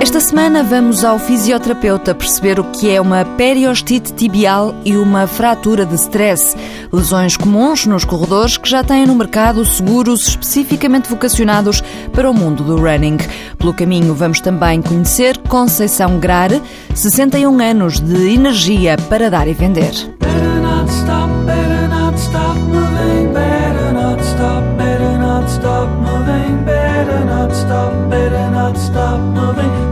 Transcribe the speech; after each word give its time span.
Esta 0.00 0.18
semana 0.18 0.62
vamos 0.62 1.04
ao 1.04 1.18
fisioterapeuta 1.18 2.14
perceber 2.14 2.58
o 2.58 2.64
que 2.64 2.90
é 2.90 2.98
uma 2.98 3.22
periostite 3.22 4.14
tibial 4.14 4.74
e 4.82 4.96
uma 4.96 5.26
fratura 5.26 5.84
de 5.84 5.94
stress, 5.94 6.56
lesões 6.90 7.36
comuns 7.36 7.84
nos 7.84 8.02
corredores 8.02 8.56
que 8.56 8.68
já 8.68 8.82
têm 8.82 9.06
no 9.06 9.14
mercado 9.14 9.62
seguros 9.62 10.26
especificamente 10.26 11.06
vocacionados 11.06 11.82
para 12.14 12.30
o 12.30 12.34
mundo 12.34 12.64
do 12.64 12.76
running. 12.76 13.18
Pelo 13.58 13.74
caminho 13.74 14.14
vamos 14.14 14.40
também 14.40 14.80
conhecer 14.80 15.36
Conceição 15.36 16.18
Grare, 16.18 16.62
61 16.94 17.60
anos 17.60 18.00
de 18.00 18.34
energia 18.34 18.96
para 19.10 19.28
dar 19.28 19.46
e 19.46 19.52
vender. 19.52 19.92
Stop 28.70 29.20
moving, 29.20 29.89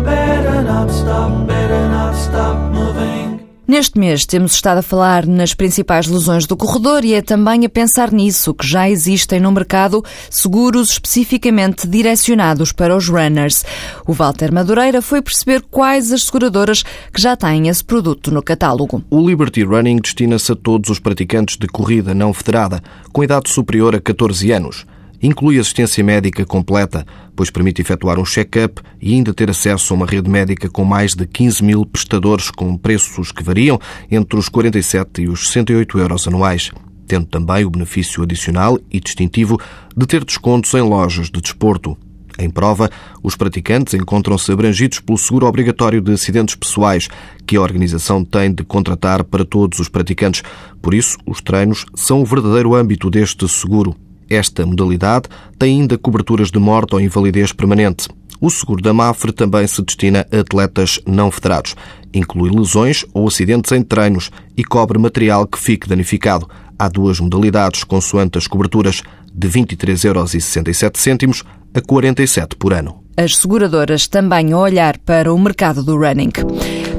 Neste 3.68 3.98
mês 3.98 4.24
temos 4.24 4.54
estado 4.54 4.78
a 4.78 4.82
falar 4.82 5.26
nas 5.26 5.52
principais 5.52 6.06
lesões 6.06 6.46
do 6.46 6.56
corredor 6.56 7.04
e 7.04 7.12
é 7.12 7.20
também 7.20 7.66
a 7.66 7.68
pensar 7.68 8.10
nisso 8.10 8.54
que 8.54 8.66
já 8.66 8.88
existem 8.88 9.40
no 9.40 9.52
mercado 9.52 10.02
seguros 10.30 10.92
especificamente 10.92 11.86
direcionados 11.86 12.72
para 12.72 12.96
os 12.96 13.08
runners. 13.10 13.66
O 14.06 14.14
Walter 14.14 14.50
Madureira 14.50 15.02
foi 15.02 15.20
perceber 15.20 15.62
quais 15.70 16.10
as 16.12 16.24
seguradoras 16.24 16.82
que 16.82 17.20
já 17.20 17.36
têm 17.36 17.68
esse 17.68 17.84
produto 17.84 18.30
no 18.30 18.42
catálogo. 18.42 19.04
O 19.10 19.20
Liberty 19.28 19.62
Running 19.62 19.98
destina-se 19.98 20.50
a 20.50 20.56
todos 20.56 20.88
os 20.88 20.98
praticantes 20.98 21.58
de 21.58 21.66
corrida 21.66 22.14
não 22.14 22.32
federada 22.32 22.82
com 23.12 23.22
idade 23.22 23.50
superior 23.50 23.94
a 23.94 24.00
14 24.00 24.50
anos. 24.50 24.86
Inclui 25.20 25.58
assistência 25.58 26.04
médica 26.04 26.46
completa, 26.46 27.04
pois 27.34 27.50
permite 27.50 27.80
efetuar 27.80 28.20
um 28.20 28.24
check-up 28.24 28.80
e 29.00 29.14
ainda 29.14 29.34
ter 29.34 29.50
acesso 29.50 29.92
a 29.92 29.96
uma 29.96 30.06
rede 30.06 30.30
médica 30.30 30.68
com 30.68 30.84
mais 30.84 31.14
de 31.14 31.26
15 31.26 31.64
mil 31.64 31.84
prestadores 31.84 32.50
com 32.50 32.76
preços 32.76 33.32
que 33.32 33.42
variam 33.42 33.80
entre 34.10 34.38
os 34.38 34.48
47 34.48 35.22
e 35.22 35.28
os 35.28 35.48
68 35.48 35.98
euros 35.98 36.28
anuais, 36.28 36.70
tendo 37.08 37.26
também 37.26 37.64
o 37.64 37.70
benefício 37.70 38.22
adicional 38.22 38.78
e 38.88 39.00
distintivo 39.00 39.58
de 39.96 40.06
ter 40.06 40.24
descontos 40.24 40.72
em 40.74 40.82
lojas 40.82 41.28
de 41.28 41.40
desporto. 41.40 41.96
Em 42.38 42.48
prova, 42.48 42.88
os 43.20 43.34
praticantes 43.34 43.94
encontram-se 43.94 44.52
abrangidos 44.52 45.00
pelo 45.00 45.18
seguro 45.18 45.46
obrigatório 45.46 46.00
de 46.00 46.12
acidentes 46.12 46.54
pessoais, 46.54 47.08
que 47.44 47.56
a 47.56 47.60
organização 47.60 48.24
tem 48.24 48.52
de 48.52 48.62
contratar 48.62 49.24
para 49.24 49.44
todos 49.44 49.80
os 49.80 49.88
praticantes. 49.88 50.44
Por 50.80 50.94
isso, 50.94 51.18
os 51.26 51.40
treinos 51.40 51.84
são 51.96 52.22
o 52.22 52.24
verdadeiro 52.24 52.76
âmbito 52.76 53.10
deste 53.10 53.48
seguro. 53.48 53.96
Esta 54.28 54.66
modalidade 54.66 55.28
tem 55.58 55.80
ainda 55.80 55.96
coberturas 55.96 56.50
de 56.50 56.58
morte 56.58 56.94
ou 56.94 57.00
invalidez 57.00 57.52
permanente. 57.52 58.08
O 58.40 58.50
seguro 58.50 58.80
da 58.80 58.92
MAFRE 58.92 59.32
também 59.32 59.66
se 59.66 59.82
destina 59.82 60.26
a 60.30 60.40
atletas 60.40 61.00
não 61.06 61.30
federados. 61.30 61.74
Inclui 62.14 62.50
lesões 62.50 63.04
ou 63.12 63.26
acidentes 63.26 63.72
em 63.72 63.82
treinos 63.82 64.30
e 64.56 64.62
cobre 64.62 64.98
material 64.98 65.46
que 65.46 65.58
fique 65.58 65.88
danificado. 65.88 66.48
Há 66.78 66.88
duas 66.88 67.18
modalidades 67.18 67.82
consoante 67.82 68.38
as 68.38 68.46
coberturas, 68.46 69.02
de 69.34 69.48
23,67 69.48 71.22
euros 71.22 71.44
a 71.74 71.80
47 71.80 72.56
por 72.56 72.72
ano. 72.72 73.02
As 73.16 73.36
seguradoras 73.36 74.06
também 74.06 74.52
a 74.52 74.58
olhar 74.58 74.98
para 74.98 75.32
o 75.32 75.38
mercado 75.38 75.82
do 75.82 75.96
running. 75.96 76.32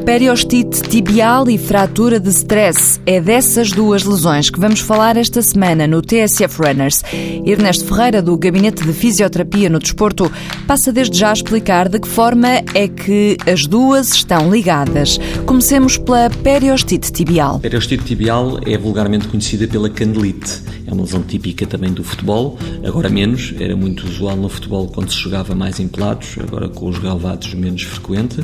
Periostite 0.09 0.81
tibial 0.89 1.47
e 1.51 1.57
fratura 1.59 2.19
de 2.19 2.29
stress. 2.29 2.99
É 3.05 3.21
dessas 3.21 3.69
duas 3.71 4.03
lesões 4.03 4.49
que 4.49 4.59
vamos 4.59 4.79
falar 4.79 5.15
esta 5.15 5.39
semana 5.39 5.85
no 5.85 6.01
TSF 6.01 6.63
Runners. 6.63 7.03
Ernesto 7.45 7.85
Ferreira, 7.85 8.19
do 8.19 8.35
Gabinete 8.35 8.83
de 8.83 8.91
Fisioterapia 8.91 9.69
no 9.69 9.77
Desporto, 9.77 10.31
passa 10.65 10.91
desde 10.91 11.15
já 11.15 11.29
a 11.29 11.33
explicar 11.33 11.87
de 11.87 11.99
que 11.99 12.07
forma 12.07 12.47
é 12.73 12.87
que 12.87 13.37
as 13.45 13.67
duas 13.67 14.15
estão 14.15 14.49
ligadas. 14.51 15.19
Comecemos 15.45 15.99
pela 15.99 16.27
periostite 16.31 17.11
tibial. 17.11 17.59
Periostite 17.59 18.03
tibial 18.03 18.59
é 18.65 18.75
vulgarmente 18.79 19.27
conhecida 19.27 19.67
pela 19.67 19.91
canelite. 19.91 20.63
É 20.87 20.91
uma 20.91 21.03
lesão 21.03 21.21
típica 21.21 21.67
também 21.67 21.93
do 21.93 22.03
futebol, 22.03 22.57
agora 22.83 23.09
menos, 23.09 23.53
era 23.59 23.75
muito 23.75 24.07
usual 24.07 24.35
no 24.35 24.49
futebol 24.49 24.87
quando 24.87 25.11
se 25.11 25.19
jogava 25.19 25.53
mais 25.53 25.79
em 25.79 25.87
pelados, 25.87 26.35
agora 26.39 26.67
com 26.67 26.89
os 26.89 26.97
galvados 26.97 27.53
menos 27.53 27.83
frequente. 27.83 28.43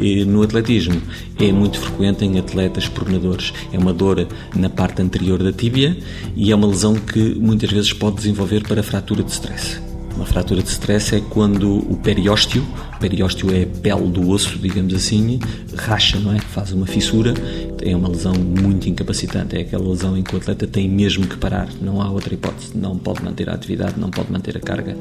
E 0.00 0.24
no 0.24 0.42
atletismo 0.42 1.03
é 1.38 1.52
muito 1.52 1.78
frequente 1.78 2.24
em 2.24 2.38
atletas 2.38 2.88
pronadores. 2.88 3.52
É 3.72 3.78
uma 3.78 3.92
dor 3.92 4.26
na 4.54 4.68
parte 4.68 5.02
anterior 5.02 5.42
da 5.42 5.52
tíbia 5.52 5.96
e 6.36 6.50
é 6.50 6.54
uma 6.54 6.66
lesão 6.66 6.94
que 6.94 7.34
muitas 7.34 7.70
vezes 7.70 7.92
pode 7.92 8.16
desenvolver 8.16 8.66
para 8.66 8.82
fratura 8.82 9.22
de 9.22 9.30
stress. 9.30 9.93
Uma 10.16 10.26
fratura 10.26 10.62
de 10.62 10.68
stress 10.68 11.14
é 11.14 11.20
quando 11.20 11.78
o 11.90 11.96
periósteo, 11.96 12.64
periósteo 13.08 13.54
é 13.54 13.64
a 13.64 13.66
pele 13.66 14.08
do 14.08 14.30
osso, 14.30 14.58
digamos 14.58 14.94
assim, 14.94 15.38
racha, 15.76 16.18
não 16.18 16.32
é? 16.32 16.38
Faz 16.38 16.72
uma 16.72 16.86
fissura. 16.86 17.34
É 17.82 17.94
uma 17.94 18.08
lesão 18.08 18.32
muito 18.32 18.88
incapacitante. 18.88 19.56
É 19.56 19.60
aquela 19.60 19.86
lesão 19.86 20.16
em 20.16 20.22
que 20.22 20.34
o 20.34 20.38
atleta 20.38 20.66
tem 20.66 20.88
mesmo 20.88 21.26
que 21.26 21.36
parar. 21.36 21.68
Não 21.82 22.00
há 22.00 22.10
outra 22.10 22.32
hipótese. 22.32 22.70
Não 22.74 22.96
pode 22.96 23.22
manter 23.22 23.50
a 23.50 23.52
atividade, 23.52 24.00
não 24.00 24.08
pode 24.08 24.32
manter 24.32 24.56
a 24.56 24.60
carga. 24.60 24.96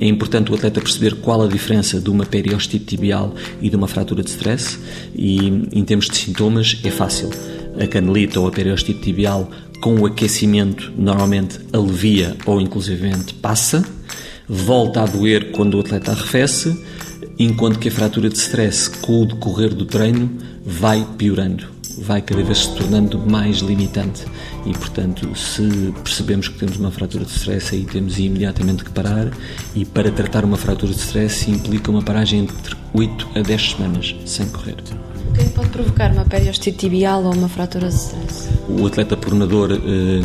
É 0.00 0.06
importante 0.06 0.50
o 0.50 0.54
atleta 0.54 0.80
perceber 0.80 1.16
qual 1.16 1.42
a 1.42 1.46
diferença 1.46 2.00
de 2.00 2.08
uma 2.08 2.24
periostite 2.24 2.86
tibial 2.86 3.34
e 3.60 3.68
de 3.68 3.76
uma 3.76 3.86
fratura 3.86 4.22
de 4.22 4.30
stress. 4.30 4.78
E 5.14 5.68
em 5.72 5.84
termos 5.84 6.08
de 6.08 6.16
sintomas, 6.16 6.80
é 6.82 6.90
fácil. 6.90 7.28
A 7.78 7.86
canelite 7.86 8.38
ou 8.38 8.46
a 8.46 8.50
periostite 8.50 9.02
tibial 9.02 9.50
com 9.82 9.96
o 9.96 10.06
aquecimento 10.06 10.90
normalmente 10.96 11.58
alivia 11.70 12.34
ou 12.46 12.62
inclusivamente 12.62 13.34
passa 13.34 13.84
volta 14.48 15.02
a 15.02 15.06
doer 15.06 15.52
quando 15.52 15.74
o 15.76 15.80
atleta 15.80 16.12
arrefece, 16.12 16.76
enquanto 17.38 17.78
que 17.78 17.88
a 17.88 17.92
fratura 17.92 18.28
de 18.28 18.36
stress 18.36 18.88
com 18.88 19.22
o 19.22 19.26
decorrer 19.26 19.74
do 19.74 19.84
treino 19.84 20.30
vai 20.64 21.06
piorando, 21.16 21.66
vai 21.98 22.22
cada 22.22 22.42
vez 22.42 22.58
se 22.58 22.74
tornando 22.74 23.18
mais 23.18 23.58
limitante. 23.58 24.24
E, 24.64 24.72
portanto, 24.72 25.36
se 25.36 25.92
percebemos 26.04 26.48
que 26.48 26.58
temos 26.58 26.76
uma 26.76 26.90
fratura 26.90 27.24
de 27.24 27.30
stress, 27.30 27.74
aí 27.74 27.84
temos 27.84 28.18
imediatamente 28.18 28.84
que 28.84 28.90
parar. 28.90 29.30
E 29.74 29.84
para 29.84 30.10
tratar 30.10 30.44
uma 30.44 30.56
fratura 30.56 30.92
de 30.92 30.98
stress 30.98 31.50
implica 31.50 31.90
uma 31.90 32.02
paragem 32.02 32.40
entre 32.40 32.76
8 32.94 33.28
a 33.34 33.42
10 33.42 33.70
semanas 33.72 34.14
sem 34.24 34.46
correr. 34.48 34.76
Pode 35.54 35.68
provocar 35.68 36.10
uma 36.12 36.24
periostite 36.24 36.78
tibial 36.78 37.24
ou 37.24 37.34
uma 37.34 37.48
fratura 37.48 37.88
de 37.88 37.94
stress? 37.94 38.48
O 38.68 38.86
atleta 38.86 39.16
pronador 39.16 39.72
eh, 39.72 39.76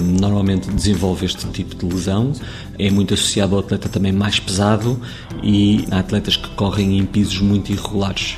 normalmente 0.01 0.69
desenvolve 0.69 1.25
este 1.25 1.45
tipo 1.47 1.75
de 1.75 1.85
lesão, 1.85 2.31
é 2.79 2.89
muito 2.89 3.13
associado 3.13 3.55
ao 3.55 3.61
atleta 3.61 3.89
também 3.89 4.11
mais 4.11 4.39
pesado 4.39 4.99
e 5.43 5.85
há 5.91 5.99
atletas 5.99 6.37
que 6.37 6.49
correm 6.51 6.97
em 6.97 7.05
pisos 7.05 7.41
muito 7.41 7.71
irregulares 7.71 8.37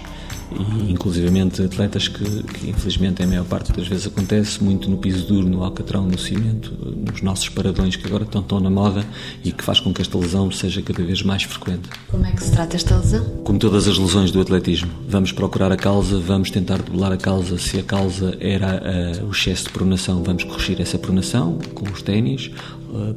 e 0.52 0.92
inclusivamente 0.92 1.62
atletas 1.62 2.08
que, 2.08 2.24
que, 2.44 2.70
infelizmente 2.70 3.22
a 3.22 3.28
maior 3.28 3.46
parte 3.46 3.72
das 3.72 3.88
vezes 3.88 4.08
acontece 4.08 4.64
muito 4.64 4.90
no 4.90 4.98
piso 4.98 5.26
duro, 5.28 5.48
no 5.48 5.64
alcatrão, 5.64 6.06
no 6.06 6.18
cimento, 6.18 6.72
nos 6.96 7.22
nossos 7.22 7.50
paradões 7.50 7.96
que 7.96 8.08
agora 8.08 8.24
estão 8.24 8.42
tão 8.42 8.60
na 8.60 8.70
moda 8.70 9.06
e 9.44 9.52
que 9.52 9.64
faz 9.64 9.80
com 9.80 9.94
que 9.94 10.02
esta 10.02 10.18
lesão 10.18 10.52
seja 10.52 10.82
cada 10.82 11.04
vez 11.04 11.22
mais 11.22 11.44
frequente. 11.44 11.90
Como 12.10 12.26
é 12.26 12.32
que 12.32 12.44
se 12.44 12.52
trata 12.52 12.76
esta 12.76 12.98
lesão? 12.98 13.24
Como 13.44 13.60
todas 13.60 13.88
as 13.88 13.98
lesões 13.98 14.32
do 14.32 14.42
atletismo, 14.42 14.90
vamos 15.08 15.32
procurar 15.32 15.72
a 15.72 15.78
causa, 15.78 16.20
vamos 16.20 16.50
tentar 16.50 16.82
debelar 16.82 17.12
a 17.12 17.18
causa. 17.18 17.58
Se 17.58 17.78
a 17.80 17.84
causa 17.84 18.36
era 18.40 19.22
uh, 19.22 19.26
o 19.28 19.32
excesso 19.32 19.66
de 19.66 19.70
pronação, 19.72 20.24
vamos 20.24 20.44
corrigir 20.44 20.82
essa 20.82 20.98
pronação 20.98 21.60
com 21.74 21.90
os 21.90 22.02
ténis 22.02 22.52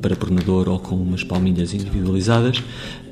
para 0.01 0.17
pronador 0.17 0.69
ou 0.69 0.79
com 0.79 0.95
umas 0.97 1.25
palmilhas 1.25 1.75
individualizadas 1.75 2.63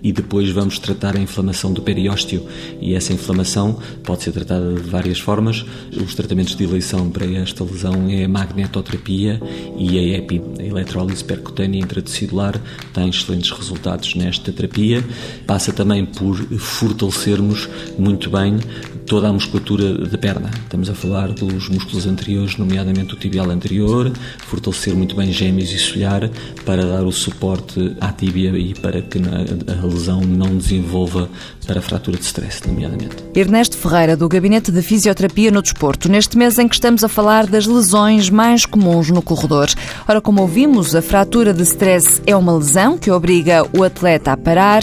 e 0.02 0.12
depois 0.12 0.50
vamos 0.50 0.78
tratar 0.78 1.16
a 1.16 1.20
inflamação 1.20 1.72
do 1.72 1.82
periósteo 1.82 2.46
e 2.80 2.94
essa 2.94 3.12
inflamação 3.12 3.78
pode 4.02 4.22
ser 4.22 4.32
tratada 4.32 4.74
de 4.74 4.88
várias 4.88 5.18
formas. 5.18 5.64
Os 5.96 6.14
tratamentos 6.14 6.56
de 6.56 6.64
eleição 6.64 7.10
para 7.10 7.26
esta 7.26 7.64
lesão 7.64 8.08
é 8.08 8.24
a 8.24 8.28
magnetoterapia 8.28 9.40
e 9.76 9.98
a 9.98 10.18
EPI, 10.18 10.42
a 10.58 10.62
eletrólise 10.62 11.22
percutânea 11.24 11.80
intratecidular, 11.80 12.60
tem 12.92 13.08
excelentes 13.08 13.50
resultados 13.50 14.14
nesta 14.14 14.52
terapia. 14.52 15.04
Passa 15.46 15.72
também 15.72 16.04
por 16.04 16.36
fortalecermos 16.58 17.68
muito 17.98 18.30
bem 18.30 18.58
toda 19.06 19.28
a 19.28 19.32
musculatura 19.32 20.06
da 20.06 20.16
perna. 20.16 20.50
Estamos 20.62 20.88
a 20.88 20.94
falar 20.94 21.32
dos 21.32 21.68
músculos 21.68 22.06
anteriores, 22.06 22.56
nomeadamente 22.56 23.14
o 23.14 23.16
tibial 23.16 23.50
anterior, 23.50 24.12
fortalecer 24.46 24.94
muito 24.94 25.16
bem 25.16 25.32
gêmeos 25.32 25.72
e 25.72 25.78
solhar 25.78 26.30
para 26.64 26.84
dar 26.84 27.04
o 27.04 27.12
suporte 27.12 27.96
à 28.00 28.12
tíbia 28.12 28.50
e 28.50 28.74
para 28.74 29.02
que 29.02 29.18
a 29.18 29.86
lesão 29.86 30.20
não 30.20 30.56
desenvolva 30.56 31.28
para 31.66 31.80
fratura 31.80 32.16
de 32.16 32.24
stress, 32.24 32.66
nomeadamente. 32.66 33.16
Ernesto 33.34 33.76
Ferreira, 33.76 34.16
do 34.16 34.28
Gabinete 34.28 34.70
de 34.70 34.82
Fisioterapia 34.82 35.50
no 35.50 35.62
Desporto, 35.62 36.08
neste 36.08 36.36
mês 36.36 36.58
em 36.58 36.68
que 36.68 36.74
estamos 36.74 37.04
a 37.04 37.08
falar 37.08 37.46
das 37.46 37.66
lesões 37.66 38.30
mais 38.30 38.66
comuns 38.66 39.10
no 39.10 39.22
corredor. 39.22 39.68
Ora, 40.08 40.20
como 40.20 40.42
ouvimos, 40.42 40.94
a 40.94 41.02
fratura 41.02 41.52
de 41.52 41.62
stress 41.62 42.20
é 42.26 42.36
uma 42.36 42.56
lesão 42.56 42.98
que 42.98 43.10
obriga 43.10 43.66
o 43.76 43.82
atleta 43.82 44.32
a 44.32 44.36
parar. 44.36 44.82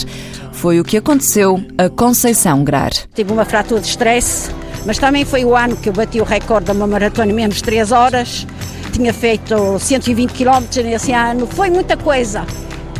Foi 0.51 0.79
o 0.79 0.83
que 0.83 0.97
aconteceu 0.97 1.63
a 1.77 1.89
Conceição 1.89 2.63
Grar. 2.63 2.91
Tive 3.13 3.31
uma 3.31 3.45
fratura 3.45 3.79
de 3.79 3.87
stress, 3.87 4.49
mas 4.85 4.97
também 4.97 5.23
foi 5.23 5.45
o 5.45 5.55
ano 5.55 5.75
que 5.75 5.89
eu 5.89 5.93
bati 5.93 6.19
o 6.19 6.23
recorde 6.23 6.65
de 6.65 6.71
uma 6.71 6.87
maratona 6.87 7.31
em 7.31 7.35
menos 7.35 7.57
de 7.57 7.63
3 7.63 7.91
horas. 7.91 8.47
Tinha 8.97 9.13
feito 9.13 9.77
120 9.77 10.31
km 10.31 10.81
nesse 10.83 11.11
ano, 11.11 11.45
foi 11.45 11.69
muita 11.69 11.95
coisa. 11.95 12.47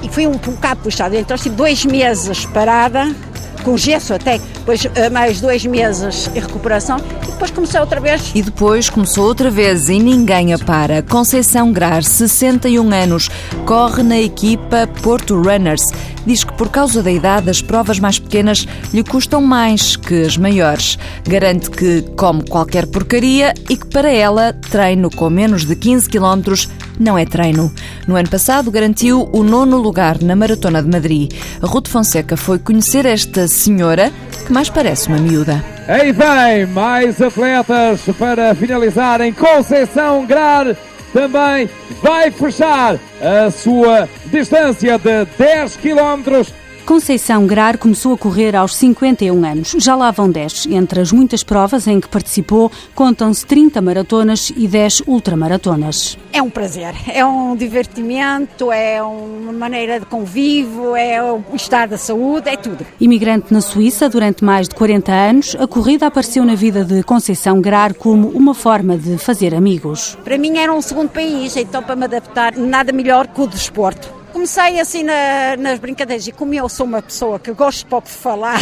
E 0.04 0.08
foi 0.08 0.28
um 0.28 0.34
bocado 0.34 0.82
puxado. 0.82 1.16
Então 1.16 1.34
estive 1.34 1.56
dois 1.56 1.84
meses 1.86 2.46
parada, 2.46 3.16
com 3.64 3.76
gesso 3.76 4.14
até, 4.14 4.38
depois 4.38 4.86
eh, 4.94 5.10
mais 5.10 5.42
dois 5.42 5.66
meses 5.66 6.30
em 6.36 6.40
recuperação 6.40 6.98
e 7.24 7.32
depois 7.32 7.50
comecei 7.50 7.80
outra 7.80 8.00
vez. 8.00 8.32
E 8.36 8.44
depois 8.44 8.92
começou 8.92 9.26
outra 9.26 9.50
vez 9.50 9.90
e 9.90 9.98
ninguém 9.98 10.54
a 10.54 10.60
para. 10.60 11.02
Conceição 11.02 11.74
Grar, 11.74 12.04
61 12.04 12.94
anos, 12.94 13.32
corre 13.66 14.04
na 14.04 14.20
equipa 14.20 14.88
Porto 15.02 15.36
Runners. 15.36 15.82
Diz 16.28 16.44
que 16.44 16.52
por 16.52 16.68
causa 16.68 17.02
da 17.02 17.10
idade 17.10 17.50
as 17.50 17.62
provas 17.62 18.00
mais 18.00 18.20
pequenas 18.20 18.68
lhe 18.94 19.02
custam 19.02 19.42
mais 19.42 19.96
que 19.96 20.24
as 20.24 20.36
maiores. 20.36 21.00
Garante 21.26 21.72
que 21.72 22.02
come 22.18 22.44
qualquer 22.44 22.86
porcaria 22.86 23.54
e 23.70 23.78
que 23.78 23.88
para 23.88 24.12
ela 24.12 24.52
treino 24.52 25.10
com 25.10 25.30
menos 25.30 25.64
de 25.64 25.74
15 25.74 26.10
quilómetros 26.10 26.68
não 27.00 27.18
é 27.18 27.26
treino. 27.26 27.74
No 28.06 28.18
ano 28.18 28.28
passado 28.28 28.70
garantiu 28.70 29.30
o 29.32 29.42
nono 29.42 29.78
lugar 29.78 30.22
na 30.22 30.36
Maratona 30.36 30.84
de 30.84 30.90
Madrid. 30.90 31.32
Ruth 31.62 31.88
Fonseca 31.88 32.36
foi 32.36 32.60
conhecer 32.60 33.06
esta 33.06 33.48
senhora 33.48 34.12
que 34.46 34.52
mais 34.52 34.70
parece 34.70 35.08
uma 35.08 35.20
miúda. 35.20 35.64
Aí 35.88 36.12
vem 36.12 36.66
mais 36.66 37.22
atletas 37.22 38.02
para 38.20 38.54
finalizar 38.54 39.22
em 39.22 39.32
Conceição 39.32 40.26
Grar. 40.26 40.76
Também 41.14 41.70
vai 42.02 42.32
fechar 42.32 43.00
a 43.22 43.50
sua 43.50 44.08
distância 44.26 44.98
de 44.98 45.26
10 45.38 45.78
quilómetros 45.78 46.54
Conceição 46.88 47.46
Grar 47.46 47.78
começou 47.78 48.14
a 48.14 48.18
correr 48.18 48.56
aos 48.56 48.74
51 48.78 49.44
anos. 49.44 49.76
Já 49.78 49.94
lá 49.94 50.10
vão 50.10 50.32
10. 50.32 50.68
Entre 50.68 51.02
as 51.02 51.12
muitas 51.12 51.44
provas 51.44 51.86
em 51.86 52.00
que 52.00 52.08
participou, 52.08 52.72
contam-se 52.96 53.46
30 53.46 53.82
maratonas 53.82 54.54
e 54.56 54.70
10 54.70 55.02
ultramaratonas. 55.06 56.18
É 56.32 56.42
um 56.42 56.50
prazer, 56.50 56.96
é 57.10 57.26
um 57.26 57.58
divertimento, 57.58 58.72
é 58.72 59.04
uma 59.04 59.52
maneira 59.52 60.00
de 60.00 60.06
convívio, 60.06 60.96
é 60.96 61.22
o 61.22 61.44
estar 61.54 61.90
da 61.90 61.98
saúde, 61.98 62.48
é 62.48 62.56
tudo. 62.56 62.86
Imigrante 63.02 63.54
na 63.54 63.60
Suíça 63.60 64.08
durante 64.08 64.46
mais 64.46 64.70
de 64.70 64.76
40 64.76 65.12
anos, 65.12 65.58
a 65.60 65.68
corrida 65.68 66.08
apareceu 66.08 66.46
na 66.46 66.56
vida 66.56 66.86
de 66.86 67.04
Conceição 67.04 67.60
Grar 67.60 67.96
como 67.96 68.30
uma 68.30 68.54
forma 68.54 68.98
de 68.98 69.18
fazer 69.18 69.54
amigos. 69.54 70.18
Para 70.24 70.38
mim 70.38 70.58
era 70.58 70.74
um 70.74 70.82
segundo 70.82 71.10
país, 71.10 71.54
então 71.58 71.84
para 71.84 71.98
me 71.98 72.06
adaptar, 72.06 72.56
nada 72.56 72.94
melhor 72.94 73.28
que 73.28 73.42
o 73.42 73.46
desporto. 73.46 74.17
Comecei 74.38 74.80
assim 74.80 75.02
na, 75.02 75.58
nas 75.58 75.80
brincadeiras 75.80 76.28
e 76.28 76.32
como 76.32 76.54
eu 76.54 76.70
sou 76.70 76.86
uma 76.86 77.02
pessoa 77.02 77.40
que 77.40 77.52
gosto 77.54 77.88
pouco 77.88 78.08
de 78.08 78.14
falar, 78.14 78.60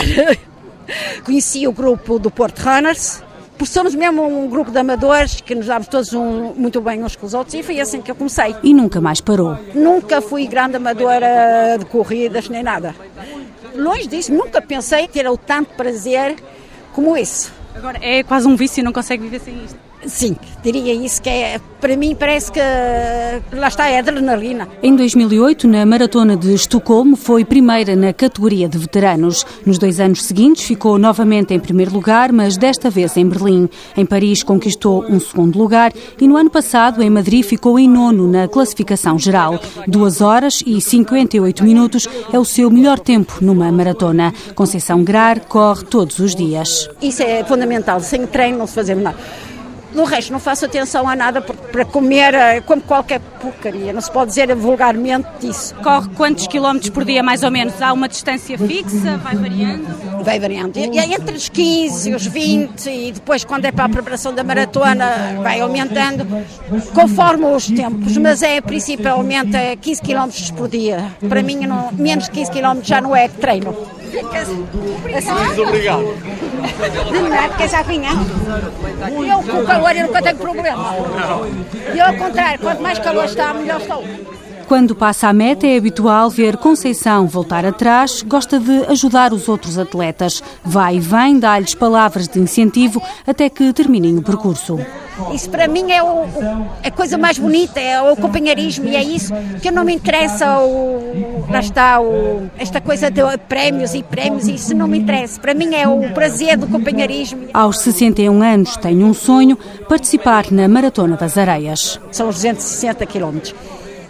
conheci 1.25 1.67
o 1.67 1.73
grupo 1.73 2.17
do 2.17 2.31
Porto 2.31 2.59
Runners, 2.59 3.21
porque 3.57 3.73
somos 3.73 3.93
mesmo 3.93 4.25
um 4.25 4.47
grupo 4.47 4.71
de 4.71 4.77
amadores 4.77 5.41
que 5.41 5.53
nos 5.53 5.65
damos 5.65 5.89
todos 5.89 6.13
um, 6.13 6.53
muito 6.53 6.79
bem 6.79 7.03
uns 7.03 7.17
com 7.17 7.25
os 7.25 7.33
outros 7.33 7.55
e 7.55 7.61
foi 7.61 7.81
assim 7.81 8.01
que 8.01 8.09
eu 8.09 8.15
comecei. 8.15 8.55
E 8.63 8.73
nunca 8.73 9.01
mais 9.01 9.19
parou? 9.19 9.57
Nunca 9.73 10.21
fui 10.21 10.47
grande 10.47 10.77
amadora 10.77 11.75
de 11.77 11.83
corridas 11.87 12.47
nem 12.47 12.63
nada. 12.63 12.95
Longe 13.75 14.07
disso, 14.07 14.33
nunca 14.33 14.61
pensei 14.61 15.09
ter 15.09 15.27
o 15.27 15.35
tanto 15.35 15.75
prazer 15.75 16.37
como 16.93 17.17
isso. 17.17 17.51
Agora 17.75 17.99
é 18.01 18.23
quase 18.23 18.47
um 18.47 18.55
vício, 18.55 18.81
não 18.81 18.93
consegue 18.93 19.23
viver 19.23 19.41
sem 19.41 19.65
isto. 19.65 19.84
Sim, 20.07 20.35
diria 20.63 20.93
isso 20.93 21.21
que 21.21 21.29
é, 21.29 21.59
para 21.81 21.95
mim 21.97 22.15
parece 22.15 22.51
que 22.51 22.59
lá 23.51 23.67
está 23.67 23.85
a 23.85 23.99
adrenalina. 23.99 24.67
Em 24.81 24.95
2008, 24.95 25.67
na 25.67 25.85
Maratona 25.85 26.37
de 26.37 26.53
Estocolmo, 26.53 27.15
foi 27.15 27.43
primeira 27.43 27.95
na 27.95 28.13
categoria 28.13 28.69
de 28.69 28.77
veteranos. 28.77 29.45
Nos 29.65 29.77
dois 29.77 29.99
anos 29.99 30.23
seguintes, 30.23 30.63
ficou 30.63 30.97
novamente 30.97 31.53
em 31.53 31.59
primeiro 31.59 31.91
lugar, 31.91 32.31
mas 32.31 32.57
desta 32.57 32.89
vez 32.89 33.15
em 33.17 33.27
Berlim. 33.27 33.69
Em 33.97 34.05
Paris, 34.05 34.43
conquistou 34.43 35.05
um 35.09 35.19
segundo 35.19 35.57
lugar 35.57 35.91
e 36.19 36.27
no 36.27 36.37
ano 36.37 36.49
passado, 36.49 37.01
em 37.01 37.09
Madrid, 37.09 37.43
ficou 37.43 37.79
em 37.79 37.89
nono 37.89 38.27
na 38.27 38.47
classificação 38.47 39.17
geral. 39.17 39.59
Duas 39.87 40.21
horas 40.21 40.63
e 40.65 40.79
58 40.79 41.63
minutos 41.63 42.07
é 42.31 42.39
o 42.39 42.45
seu 42.45 42.69
melhor 42.69 42.99
tempo 42.99 43.37
numa 43.41 43.71
maratona. 43.71 44.33
Conceição 44.53 45.03
Grar 45.03 45.41
corre 45.47 45.83
todos 45.83 46.19
os 46.19 46.35
dias. 46.35 46.89
Isso 47.01 47.23
é 47.23 47.43
fundamental, 47.43 47.99
sem 47.99 48.25
treino 48.25 48.59
não 48.59 48.67
se 48.67 48.73
fazer 48.73 48.95
nada. 48.95 49.17
No 49.95 50.03
resto, 50.03 50.33
não 50.33 50.39
faço 50.41 50.65
atenção 50.65 51.07
a 51.07 51.15
nada 51.15 51.41
para 51.41 51.85
comer, 51.85 52.33
eh, 52.33 52.59
como 52.59 52.81
qualquer 52.81 53.21
porcaria, 53.41 53.93
não 53.93 54.01
se 54.01 54.11
pode 54.11 54.29
dizer 54.29 54.53
vulgarmente 54.53 55.27
isso. 55.41 55.73
Corre 55.75 56.09
quantos 56.15 56.47
quilómetros 56.47 56.89
por 56.89 57.05
dia, 57.05 57.23
mais 57.23 57.43
ou 57.43 57.49
menos? 57.49 57.81
Há 57.81 57.93
uma 57.93 58.09
distância 58.09 58.57
fixa? 58.57 59.17
Vai 59.17 59.35
variando? 59.35 60.23
Vai 60.23 60.37
variando. 60.37 60.77
E, 60.77 60.99
entre 60.99 61.37
os 61.37 61.47
15 61.47 62.09
e 62.09 62.13
os 62.13 62.27
20, 62.27 62.89
e 62.89 63.11
depois, 63.13 63.45
quando 63.45 63.63
é 63.63 63.71
para 63.71 63.85
a 63.85 63.89
preparação 63.89 64.33
da 64.33 64.43
maratona, 64.43 65.39
vai 65.41 65.61
aumentando, 65.61 66.27
conforme 66.93 67.45
os 67.45 67.67
tempos, 67.67 68.17
mas 68.17 68.43
é 68.43 68.59
principalmente 68.59 69.77
15 69.79 70.01
quilómetros 70.01 70.51
por 70.51 70.67
dia. 70.67 71.05
Para 71.29 71.41
mim, 71.41 71.65
não, 71.65 71.89
menos 71.93 72.25
de 72.25 72.31
15 72.31 72.51
quilómetros 72.51 72.87
já 72.89 72.99
não 72.99 73.15
é 73.15 73.29
treino. 73.29 73.73
Muito 74.23 75.61
obrigado. 75.63 76.15
De 77.11 77.19
nada, 77.29 77.53
quer 77.55 77.69
saber? 77.69 77.99
Eu 78.05 79.43
com 79.43 79.59
o 79.59 79.65
calor 79.65 79.95
eu 79.95 80.07
nunca 80.07 80.21
tenho 80.21 80.37
problema. 80.37 80.95
E 81.93 81.99
ao 81.99 82.13
contrário, 82.15 82.59
quanto 82.59 82.81
mais 82.81 82.99
calor 82.99 83.25
está, 83.25 83.53
melhor 83.53 83.81
estou. 83.81 84.03
Quando 84.67 84.95
passa 84.95 85.27
a 85.27 85.33
meta, 85.33 85.67
é 85.67 85.77
habitual 85.77 86.27
ver 86.29 86.57
Conceição 86.57 87.27
voltar 87.27 87.63
atrás, 87.65 88.23
gosta 88.23 88.59
de 88.59 88.85
ajudar 88.85 89.31
os 89.31 89.47
outros 89.47 89.77
atletas. 89.77 90.41
Vai 90.63 90.95
e 90.95 90.99
vem, 90.99 91.39
dá-lhes 91.39 91.75
palavras 91.75 92.27
de 92.27 92.39
incentivo 92.39 93.01
até 93.27 93.47
que 93.47 93.71
terminem 93.73 94.17
o 94.17 94.23
percurso. 94.23 94.79
Isso 95.33 95.49
para 95.49 95.67
mim 95.67 95.91
é 95.91 96.03
o, 96.03 96.25
a 96.83 96.91
coisa 96.91 97.17
mais 97.17 97.37
bonita, 97.37 97.79
é 97.79 98.01
o 98.01 98.15
companheirismo 98.17 98.85
e 98.85 98.95
é 98.95 99.03
isso 99.03 99.33
que 99.61 99.71
não 99.71 99.85
me 99.85 99.93
interessa 99.93 100.59
o, 100.59 101.45
lá 101.49 101.59
está 101.59 102.01
o, 102.01 102.49
esta 102.57 102.81
coisa 102.81 103.09
de 103.09 103.21
prémios 103.47 103.93
e 103.93 104.03
prémios, 104.03 104.47
isso 104.47 104.75
não 104.75 104.87
me 104.87 104.97
interessa. 104.97 105.39
Para 105.39 105.53
mim 105.53 105.73
é 105.73 105.87
o 105.87 106.11
prazer 106.13 106.57
do 106.57 106.67
companheirismo. 106.67 107.47
Aos 107.53 107.79
61 107.79 108.41
anos 108.41 108.75
tem 108.77 109.03
um 109.03 109.13
sonho, 109.13 109.57
participar 109.87 110.51
na 110.51 110.67
Maratona 110.67 111.15
das 111.15 111.37
Areias. 111.37 111.99
São 112.11 112.27
os 112.27 112.35
260 112.35 113.05
quilómetros. 113.05 113.55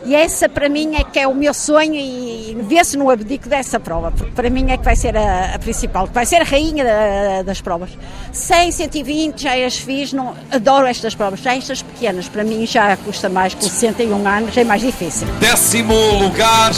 E 0.06 0.14
essa 0.14 0.48
para 0.48 0.70
mim 0.70 0.96
é 0.96 1.04
que 1.04 1.18
é 1.18 1.28
o 1.28 1.34
meu 1.34 1.54
sonho 1.54 1.96
e 1.96 2.56
vê-se 2.62 2.96
no 2.96 3.10
abdico 3.10 3.50
dessa 3.50 3.80
prova, 3.80 4.12
porque 4.12 4.32
para 4.32 4.50
mim 4.52 4.72
é 4.72 4.78
que 4.78 4.84
vai 4.84 4.96
ser 4.96 5.18
a, 5.18 5.56
a 5.56 5.60
principal, 5.60 6.08
que 6.08 6.14
vai 6.14 6.26
ser 6.26 6.42
a 6.42 6.44
rainha 6.44 6.84
da, 6.84 7.42
das 7.42 7.60
provas. 7.60 7.90
100, 8.32 8.72
120 8.72 9.42
já 9.42 9.66
as 9.66 9.78
fiz, 9.78 10.14
não, 10.14 10.36
adoro 10.52 10.86
estas 10.86 11.16
provas, 11.16 11.40
já 11.40 11.56
estas 11.56 11.82
pequenas, 11.82 12.30
para 12.30 12.44
mim 12.44 12.68
já 12.68 12.96
custa 12.98 13.30
mais, 13.30 13.56
com 13.56 13.62
61 13.62 14.28
anos 14.28 14.56
é 14.56 14.64
mais 14.64 14.82
difícil. 14.82 15.28
Décimo 15.40 15.96
lugar, 16.20 16.72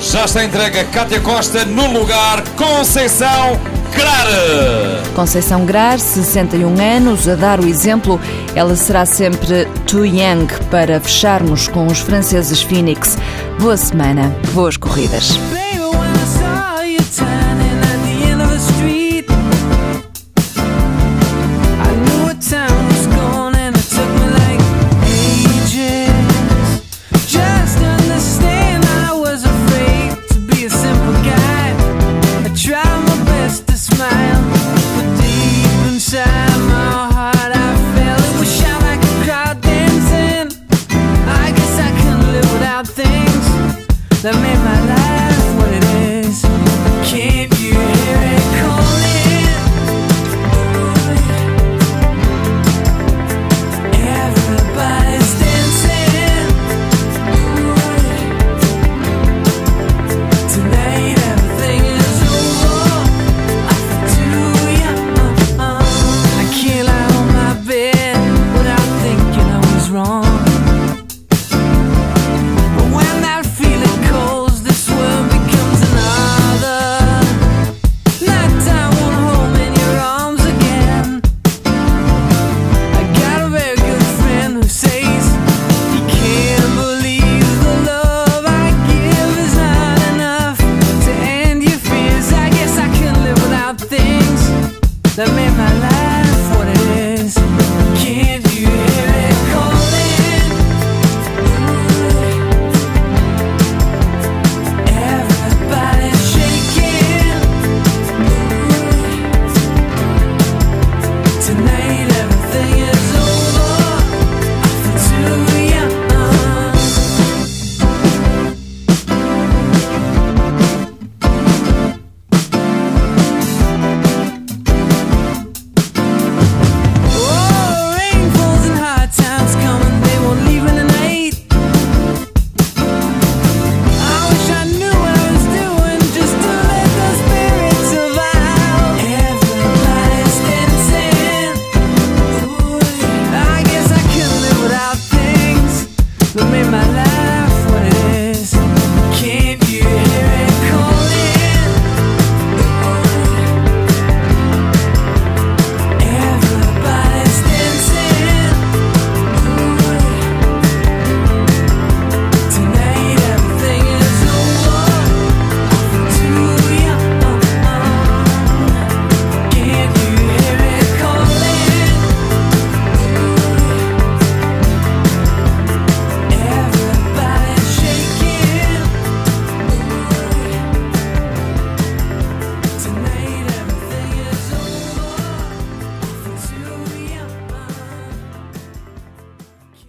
já 0.00 0.24
está 0.24 0.44
entregue 0.44 0.78
a 0.78 0.84
Cátia 0.84 1.20
Costa 1.20 1.64
no 1.64 1.88
lugar 1.88 2.44
Conceição 2.56 3.73
Conceição 5.14 5.64
Grar, 5.64 5.98
61 5.98 6.80
anos, 6.80 7.28
a 7.28 7.34
dar 7.34 7.60
o 7.60 7.66
exemplo, 7.66 8.20
ela 8.54 8.74
será 8.74 9.06
sempre 9.06 9.64
too 9.86 10.04
young 10.04 10.46
para 10.70 11.00
fecharmos 11.00 11.68
com 11.68 11.86
os 11.86 12.00
franceses 12.00 12.62
Phoenix. 12.62 13.16
Boa 13.60 13.76
semana, 13.76 14.34
boas 14.52 14.76
corridas. 14.76 15.36
Baby, 15.52 15.74